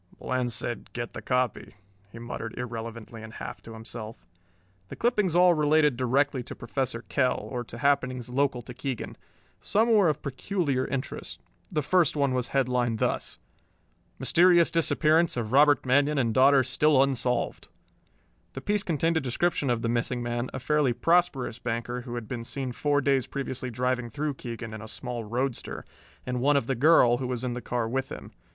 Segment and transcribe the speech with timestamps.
[0.17, 1.75] "Bland said, 'Get the copy',"
[2.11, 4.25] he muttered irrelevantly and half to himself.
[4.87, 9.15] The clippings all related directly to Professor Kell or to happenings local to Keegan.
[9.61, 11.39] Some were of peculiar interest.
[11.71, 13.37] The first one was headlined thus:
[14.17, 17.67] MYSTERIOUS DISAPPEARANCE OF ROBERT MANION AND DAUGHTER STILL UNSOLVED
[18.53, 22.27] The piece contained a description of the missing man, a fairly prosperous banker who had
[22.27, 25.85] been seen four days previously driving through Keegan in a small roadster,
[26.25, 28.31] and one of the girl, who was in the car with him.